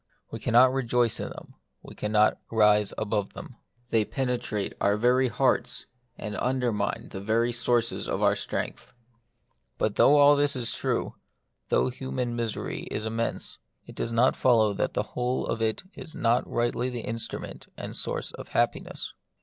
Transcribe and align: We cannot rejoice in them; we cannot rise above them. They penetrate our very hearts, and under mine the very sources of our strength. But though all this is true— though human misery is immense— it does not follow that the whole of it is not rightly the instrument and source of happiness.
We 0.31 0.39
cannot 0.39 0.73
rejoice 0.73 1.19
in 1.19 1.29
them; 1.29 1.53
we 1.83 1.93
cannot 1.93 2.39
rise 2.51 2.91
above 2.97 3.33
them. 3.33 3.57
They 3.89 4.03
penetrate 4.03 4.73
our 4.81 4.97
very 4.97 5.27
hearts, 5.27 5.85
and 6.17 6.35
under 6.37 6.71
mine 6.73 7.09
the 7.11 7.21
very 7.21 7.51
sources 7.51 8.09
of 8.09 8.23
our 8.23 8.35
strength. 8.35 8.93
But 9.77 9.97
though 9.97 10.17
all 10.17 10.35
this 10.35 10.55
is 10.55 10.73
true— 10.73 11.17
though 11.69 11.89
human 11.89 12.35
misery 12.35 12.87
is 12.89 13.05
immense— 13.05 13.59
it 13.87 13.93
does 13.93 14.11
not 14.11 14.35
follow 14.35 14.73
that 14.73 14.95
the 14.95 15.03
whole 15.13 15.45
of 15.45 15.61
it 15.61 15.83
is 15.93 16.15
not 16.15 16.49
rightly 16.49 16.89
the 16.89 17.01
instrument 17.01 17.67
and 17.77 17.95
source 17.95 18.31
of 18.31 18.47
happiness. 18.57 19.13